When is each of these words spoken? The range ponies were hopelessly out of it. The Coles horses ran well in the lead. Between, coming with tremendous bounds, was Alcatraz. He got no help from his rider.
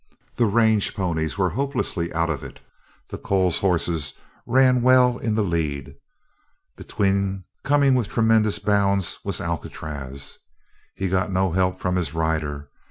The 0.33 0.47
range 0.47 0.95
ponies 0.95 1.37
were 1.37 1.51
hopelessly 1.51 2.11
out 2.11 2.31
of 2.31 2.43
it. 2.43 2.59
The 3.09 3.19
Coles 3.19 3.59
horses 3.59 4.13
ran 4.47 4.81
well 4.81 5.19
in 5.19 5.35
the 5.35 5.43
lead. 5.43 5.95
Between, 6.75 7.43
coming 7.63 7.93
with 7.93 8.09
tremendous 8.09 8.57
bounds, 8.57 9.19
was 9.23 9.39
Alcatraz. 9.39 10.39
He 10.95 11.07
got 11.07 11.31
no 11.31 11.51
help 11.51 11.77
from 11.77 11.97
his 11.97 12.15
rider. 12.15 12.71